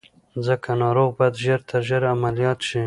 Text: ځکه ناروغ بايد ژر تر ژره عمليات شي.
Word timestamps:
ځکه 0.47 0.69
ناروغ 0.83 1.09
بايد 1.17 1.35
ژر 1.43 1.59
تر 1.69 1.81
ژره 1.87 2.07
عمليات 2.15 2.59
شي. 2.69 2.79